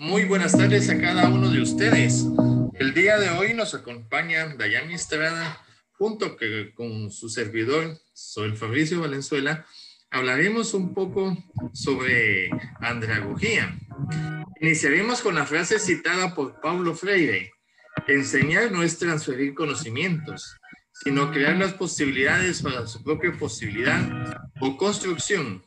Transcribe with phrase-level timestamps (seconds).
[0.00, 2.24] Muy buenas tardes a cada uno de ustedes.
[2.72, 5.62] El día de hoy nos acompaña Dayami Estrada
[5.92, 6.38] junto
[6.74, 9.66] con su servidor, soy Fabricio Valenzuela.
[10.10, 11.36] Hablaremos un poco
[11.74, 12.48] sobre
[12.80, 13.78] andragogía.
[14.62, 17.52] Iniciaremos con la frase citada por Paulo Freire.
[18.08, 20.56] Enseñar no es transferir conocimientos,
[20.94, 25.62] sino crear las posibilidades para su propia posibilidad o construcción.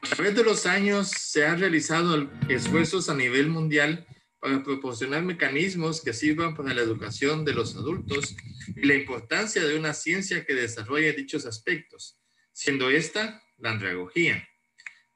[0.00, 4.06] A través de los años se han realizado esfuerzos a nivel mundial
[4.38, 8.36] para proporcionar mecanismos que sirvan para la educación de los adultos
[8.76, 12.20] y la importancia de una ciencia que desarrolle dichos aspectos,
[12.52, 14.48] siendo esta la andragogía.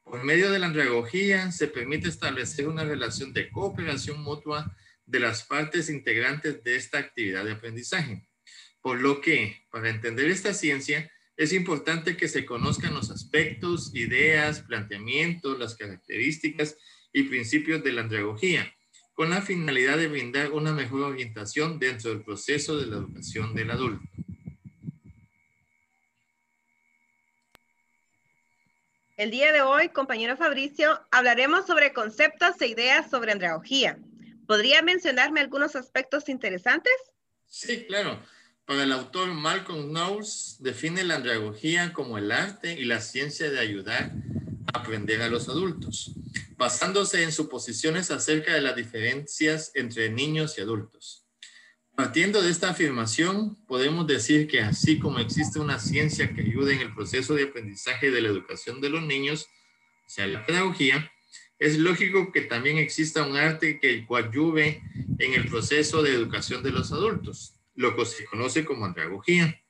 [0.03, 4.77] Por medio de la andragogía se permite establecer una relación de cooperación mutua
[5.07, 8.27] de las partes integrantes de esta actividad de aprendizaje.
[8.81, 11.09] Por lo que, para entender esta ciencia,
[11.43, 16.77] es importante que se conozcan los aspectos, ideas, planteamientos, las características
[17.13, 18.73] y principios de la andragogía,
[19.15, 23.73] con la finalidad de brindar una mejor orientación dentro del proceso de la educación del
[23.73, 24.09] adulto.
[29.17, 33.99] El día de hoy, compañero Fabricio, hablaremos sobre conceptos e ideas sobre andragogía.
[34.47, 36.93] ¿Podría mencionarme algunos aspectos interesantes?
[37.47, 38.23] Sí, claro.
[38.81, 44.13] El autor Malcolm Knowles, define la andragogía como el arte y la ciencia de ayudar
[44.73, 46.13] a aprender a los adultos,
[46.57, 51.27] basándose en suposiciones acerca de las diferencias entre niños y adultos.
[51.95, 56.81] Partiendo de esta afirmación, podemos decir que así como existe una ciencia que ayuda en
[56.81, 59.47] el proceso de aprendizaje de la educación de los niños,
[60.07, 61.13] o sea, la pedagogía,
[61.59, 64.83] es lógico que también exista un arte que coadyuve
[65.19, 69.63] en el proceso de educación de los adultos, lo que se conoce como andragogía.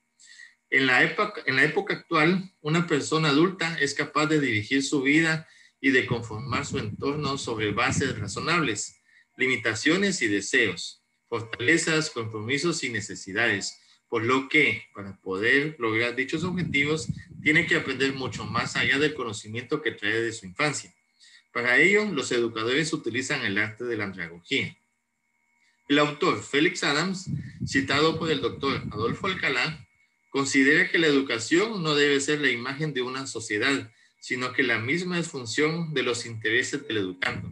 [0.71, 5.03] En la, época, en la época actual, una persona adulta es capaz de dirigir su
[5.03, 5.47] vida
[5.81, 8.97] y de conformar su entorno sobre bases razonables,
[9.37, 13.79] limitaciones y deseos, fortalezas, compromisos y necesidades,
[14.09, 17.09] por lo que para poder lograr dichos objetivos
[17.43, 20.95] tiene que aprender mucho más allá del conocimiento que trae de su infancia.
[21.53, 24.77] Para ello, los educadores utilizan el arte de la andragogía.
[25.93, 27.29] El autor Félix Adams,
[27.67, 29.87] citado por el doctor Adolfo Alcalá,
[30.31, 34.79] considera que la educación no debe ser la imagen de una sociedad, sino que la
[34.79, 37.51] misma es función de los intereses del educando,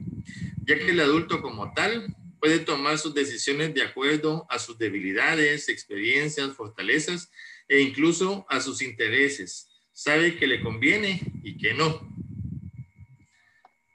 [0.65, 5.69] ya que el adulto como tal puede tomar sus decisiones de acuerdo a sus debilidades,
[5.69, 7.31] experiencias, fortalezas
[7.69, 9.69] e incluso a sus intereses.
[9.93, 12.11] Sabe que le conviene y que no.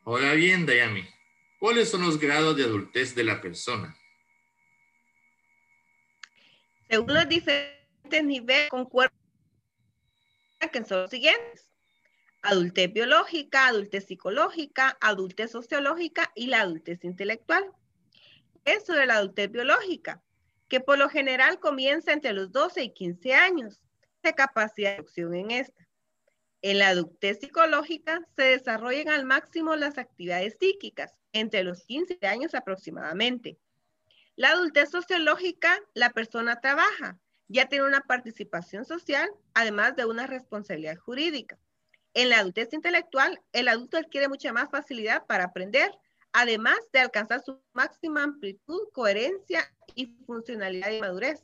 [0.03, 1.03] Ahora bien, Dayami,
[1.57, 3.97] ¿cuáles son los grados de adultez de la persona?
[6.90, 9.18] Según los diferentes niveles, concuerdan
[10.72, 11.72] que son los siguientes.
[12.41, 17.72] Adultez biológica, adultez psicológica, adultez sociológica y la adultez intelectual.
[18.66, 20.24] Es sobre la adultez biológica,
[20.68, 23.81] que por lo general comienza entre los 12 y 15 años,
[24.24, 25.88] de capacidad de acción en esta.
[26.62, 32.56] En la adultez psicológica se desarrollan al máximo las actividades psíquicas, entre los 15 años
[32.56, 33.59] aproximadamente.
[34.35, 40.97] La adultez sociológica, la persona trabaja, ya tiene una participación social, además de una responsabilidad
[40.97, 41.57] jurídica.
[42.13, 45.91] En la adultez intelectual, el adulto adquiere mucha más facilidad para aprender,
[46.34, 51.44] además de alcanzar su máxima amplitud, coherencia y funcionalidad y madurez.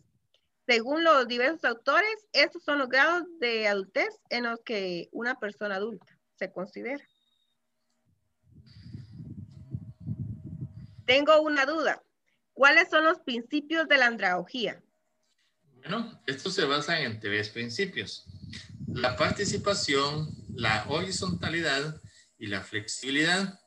[0.66, 5.75] Según los diversos autores, estos son los grados de adultez en los que una persona
[5.75, 7.06] adulta se considera.
[11.06, 12.01] Tengo una duda.
[12.53, 14.84] ¿Cuáles son los principios de la andragogía?
[15.75, 18.25] Bueno, estos se basan en tres principios.
[18.88, 22.01] La participación, la horizontalidad
[22.38, 23.59] y la flexibilidad.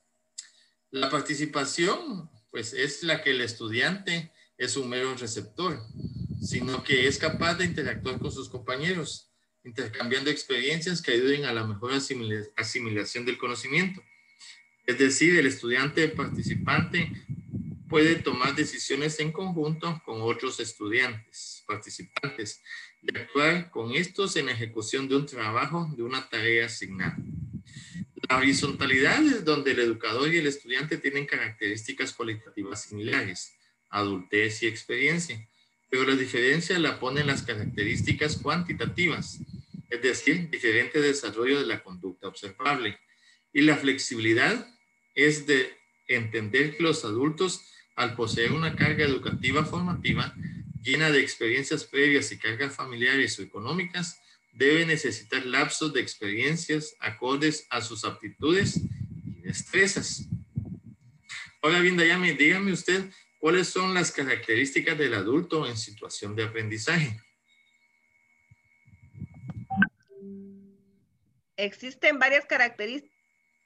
[0.90, 5.80] La participación, pues es la que el estudiante es un mero receptor,
[6.40, 9.32] sino que es capaz de interactuar con sus compañeros,
[9.64, 11.92] intercambiando experiencias que ayuden a la mejor
[12.56, 14.02] asimilación del conocimiento.
[14.86, 17.10] Es decir, el estudiante participante
[17.88, 22.62] puede tomar decisiones en conjunto con otros estudiantes, participantes,
[23.02, 27.16] y actuar con estos en ejecución de un trabajo, de una tarea asignada.
[28.28, 33.54] La horizontalidad es donde el educador y el estudiante tienen características cualitativas similares,
[33.90, 35.46] adultez y experiencia,
[35.90, 39.40] pero la diferencia la ponen las características cuantitativas,
[39.90, 42.98] es decir, diferente desarrollo de la conducta observable.
[43.52, 44.66] Y la flexibilidad
[45.14, 47.62] es de entender que los adultos
[47.96, 50.34] al poseer una carga educativa formativa
[50.82, 54.20] llena de experiencias previas y cargas familiares o económicas,
[54.52, 58.80] debe necesitar lapsos de experiencias acordes a sus aptitudes
[59.24, 60.26] y destrezas.
[61.62, 67.18] Ahora bien, Dayami, dígame usted, ¿cuáles son las características del adulto en situación de aprendizaje?
[71.56, 73.13] Existen varias características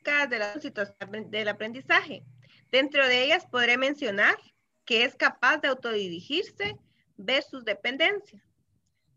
[0.08, 2.24] de la situación del aprendizaje.
[2.70, 4.36] Dentro de ellas podré mencionar
[4.84, 6.76] que es capaz de autodirigirse
[7.18, 8.42] versus dependencia.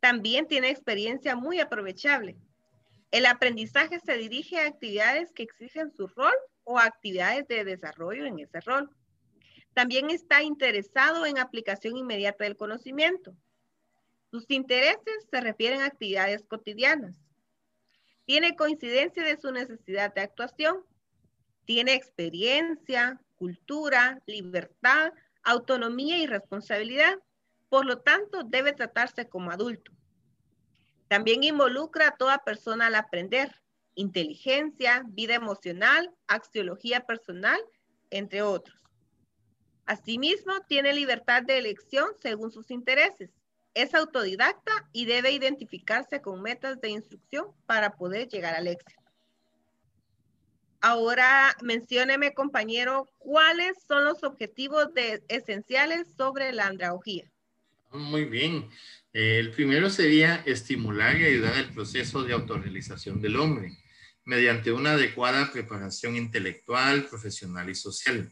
[0.02, 2.36] También tiene experiencia muy aprovechable.
[3.10, 6.34] El aprendizaje se dirige a actividades que exigen su rol
[6.64, 8.90] o actividades de desarrollo en ese rol.
[9.74, 13.34] También está interesado en aplicación inmediata del conocimiento.
[14.30, 17.16] Sus intereses se refieren a actividades cotidianas.
[18.26, 20.86] Tiene coincidencia de su necesidad de actuación.
[21.66, 25.14] Tiene experiencia, cultura, libertad,
[25.44, 27.18] autonomía y responsabilidad.
[27.70, 29.92] Por lo tanto, debe tratarse como adulto.
[31.08, 33.54] También involucra a toda persona al aprender,
[33.96, 37.60] inteligencia, vida emocional, axiología personal,
[38.10, 38.80] entre otros.
[39.86, 43.30] Asimismo, tiene libertad de elección según sus intereses.
[43.74, 49.02] Es autodidacta y debe identificarse con metas de instrucción para poder llegar al éxito.
[50.82, 54.88] Ahora mencióneme, compañero, cuáles son los objetivos
[55.28, 57.32] esenciales sobre la andragogía.
[57.92, 58.70] Muy bien.
[59.14, 63.78] el primero sería estimular y ayudar al proceso de autorrealización del hombre
[64.26, 68.32] mediante una adecuada preparación intelectual, profesional y social.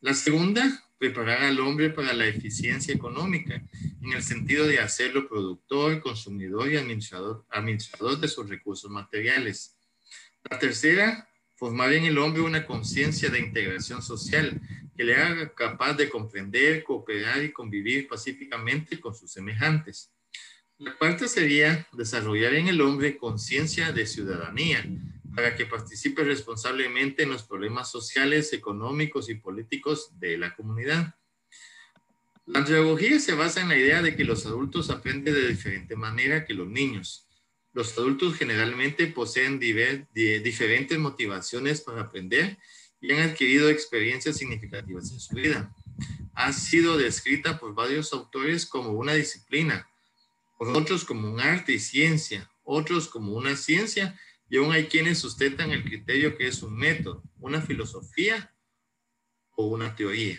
[0.00, 0.62] La segunda,
[1.04, 3.62] preparar al hombre para la eficiencia económica,
[4.00, 9.76] en el sentido de hacerlo productor, consumidor y administrador, administrador de sus recursos materiales.
[10.50, 14.58] La tercera, formar en el hombre una conciencia de integración social
[14.96, 20.10] que le haga capaz de comprender, cooperar y convivir pacíficamente con sus semejantes.
[20.78, 24.82] La cuarta sería desarrollar en el hombre conciencia de ciudadanía,
[25.34, 31.14] para que participe responsablemente en los problemas sociales, económicos y políticos de la comunidad.
[32.46, 36.44] La antropología se basa en la idea de que los adultos aprenden de diferente manera
[36.44, 37.26] que los niños.
[37.72, 42.58] Los adultos generalmente poseen diferentes motivaciones para aprender
[43.00, 45.74] y han adquirido experiencias significativas en su vida.
[46.34, 49.88] Ha sido descrita por varios autores como una disciplina,
[50.58, 54.18] por otros como un arte y ciencia, otros como una ciencia
[54.54, 58.54] y aún hay quienes sustentan el criterio que es un método, una filosofía
[59.56, 60.38] o una teoría.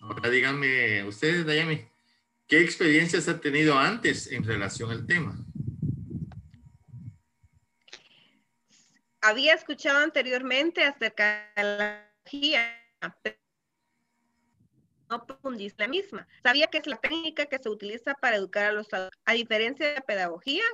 [0.00, 1.86] Ahora díganme, ustedes, Dayami,
[2.46, 5.36] ¿qué experiencias ha tenido antes en relación al tema?
[9.20, 12.90] Había escuchado anteriormente acerca de la pedagogía,
[13.22, 13.36] pero
[15.10, 16.26] no profundiza la misma.
[16.42, 19.20] Sabía que es la técnica que se utiliza para educar a los adultos.
[19.26, 20.64] A diferencia de la pedagogía,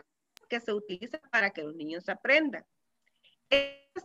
[0.47, 2.65] que se utiliza para que los niños aprendan.
[3.51, 4.01] Esta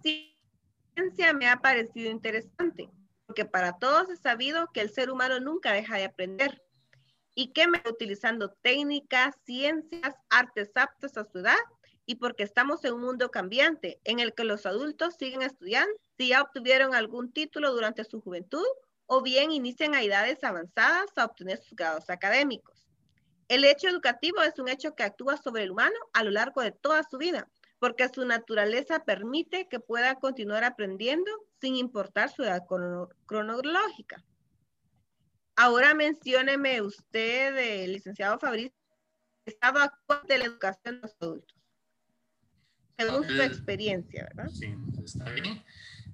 [0.96, 2.90] ciencia me ha parecido interesante,
[3.26, 6.62] porque para todos es sabido que el ser humano nunca deja de aprender
[7.36, 11.58] y que me utilizando técnicas, ciencias, artes aptas a su edad
[12.06, 16.30] y porque estamos en un mundo cambiante en el que los adultos siguen estudiando si
[16.30, 18.66] ya obtuvieron algún título durante su juventud
[19.06, 22.79] o bien inician a edades avanzadas a obtener sus grados académicos.
[23.50, 26.72] El hecho educativo es un hecho que actúa sobre el humano a lo largo de
[26.72, 27.50] toda su vida,
[27.80, 32.64] porque su naturaleza permite que pueda continuar aprendiendo sin importar su edad
[33.26, 34.24] cronológica.
[35.56, 38.78] Ahora mencióneme usted, eh, licenciado Fabricio,
[39.46, 41.58] el estado actual de la educación de los adultos,
[42.98, 44.52] según su experiencia, ¿verdad?
[44.52, 45.66] Sí, está bien.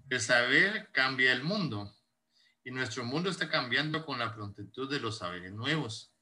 [0.10, 1.94] El saber cambia el mundo
[2.64, 6.15] y nuestro mundo está cambiando con la prontitud de los saberes nuevos.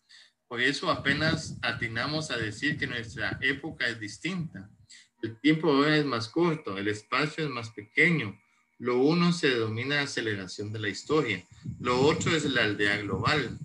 [0.53, 4.69] Por eso apenas atinamos a decir que nuestra época es distinta.
[5.23, 8.39] El tiempo ahora es más corto, el espacio es más pequeño.
[8.77, 11.43] Lo uno se denomina aceleración de la historia,
[11.79, 13.57] lo otro es la aldea global.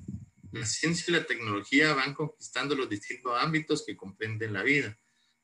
[0.50, 4.98] La ciencia y la tecnología van conquistando los distintos ámbitos que comprenden la vida.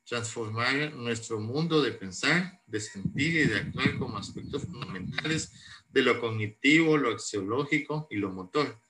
[0.06, 5.52] Transformar nuestro mundo de pensar, de sentir y de actuar como aspectos fundamentales
[5.90, 8.82] de lo cognitivo, lo axiológico y lo motor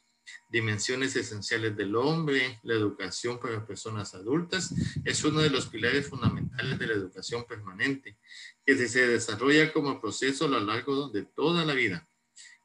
[0.49, 4.73] dimensiones esenciales del hombre, la educación para personas adultas,
[5.05, 8.17] es uno de los pilares fundamentales de la educación permanente,
[8.65, 12.09] que se desarrolla como proceso a lo largo de toda la vida.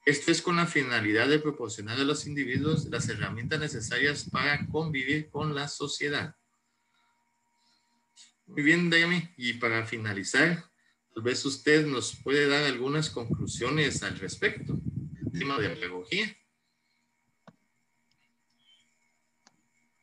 [0.05, 5.29] Esto es con la finalidad de proporcionar a los individuos las herramientas necesarias para convivir
[5.29, 6.35] con la sociedad.
[8.47, 10.65] Muy bien, Demi, y para finalizar,
[11.13, 16.35] tal vez usted nos puede dar algunas conclusiones al respecto del tema de pedagogía.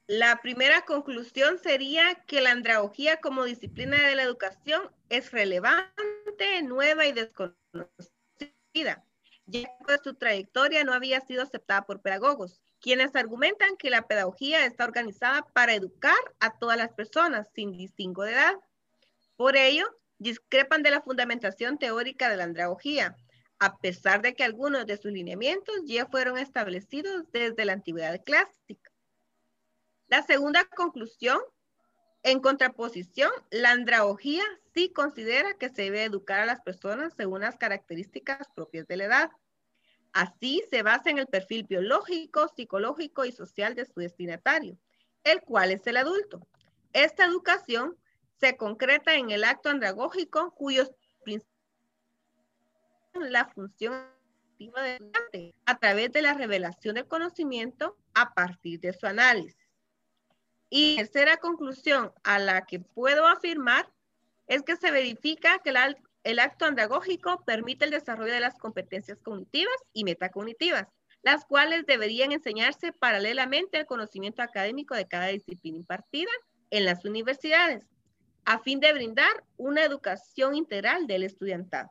[0.08, 7.06] La primera conclusión sería que la andragogía como disciplina de la educación es relevante, nueva
[7.06, 9.04] y desconocida,
[9.46, 14.64] ya que su trayectoria no había sido aceptada por pedagogos, quienes argumentan que la pedagogía
[14.64, 18.54] está organizada para educar a todas las personas sin distingo de edad.
[19.34, 19.86] Por ello,
[20.18, 23.16] discrepan de la fundamentación teórica de la andragogía,
[23.58, 28.92] a pesar de que algunos de sus lineamientos ya fueron establecidos desde la antigüedad clásica.
[30.08, 31.40] La segunda conclusión,
[32.22, 34.44] en contraposición, la andragogía
[34.74, 39.04] sí considera que se debe educar a las personas según las características propias de la
[39.04, 39.30] edad.
[40.12, 44.78] Así se basa en el perfil biológico, psicológico y social de su destinatario,
[45.24, 46.46] el cual es el adulto.
[46.92, 47.96] Esta educación
[48.40, 50.90] se concreta en el acto andragógico cuyos
[51.22, 51.52] principios
[53.14, 54.06] la función
[55.66, 59.65] a través de la revelación del conocimiento a partir de su análisis.
[60.68, 63.88] Y tercera conclusión a la que puedo afirmar
[64.46, 65.72] es que se verifica que
[66.24, 70.86] el acto andragógico permite el desarrollo de las competencias cognitivas y metacognitivas,
[71.22, 76.30] las cuales deberían enseñarse paralelamente al conocimiento académico de cada disciplina impartida
[76.70, 77.84] en las universidades,
[78.44, 81.90] a fin de brindar una educación integral del estudiantado.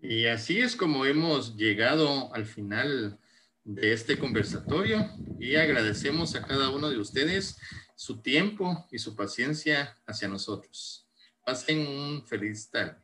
[0.00, 3.18] Y así es como hemos llegado al final
[3.64, 7.56] de este conversatorio y agradecemos a cada uno de ustedes
[7.96, 11.08] su tiempo y su paciencia hacia nosotros.
[11.44, 13.03] Pasen un feliz tarde.